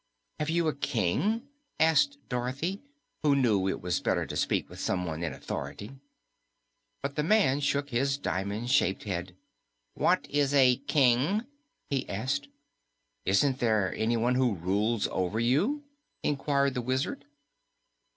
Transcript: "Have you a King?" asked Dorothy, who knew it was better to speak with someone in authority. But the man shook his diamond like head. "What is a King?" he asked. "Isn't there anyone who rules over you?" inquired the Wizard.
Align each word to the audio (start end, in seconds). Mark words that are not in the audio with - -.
"Have 0.39 0.49
you 0.49 0.67
a 0.67 0.73
King?" 0.73 1.43
asked 1.79 2.17
Dorothy, 2.27 2.81
who 3.21 3.35
knew 3.35 3.67
it 3.67 3.81
was 3.83 3.99
better 3.99 4.25
to 4.25 4.35
speak 4.35 4.67
with 4.67 4.79
someone 4.79 5.21
in 5.21 5.31
authority. 5.31 5.91
But 7.03 7.15
the 7.15 7.21
man 7.21 7.59
shook 7.59 7.91
his 7.91 8.17
diamond 8.17 8.63
like 8.81 9.03
head. 9.03 9.35
"What 9.93 10.27
is 10.27 10.55
a 10.55 10.77
King?" 10.87 11.45
he 11.91 12.09
asked. 12.09 12.47
"Isn't 13.27 13.59
there 13.59 13.93
anyone 13.95 14.33
who 14.33 14.55
rules 14.55 15.07
over 15.11 15.39
you?" 15.39 15.83
inquired 16.23 16.73
the 16.73 16.81
Wizard. 16.81 17.25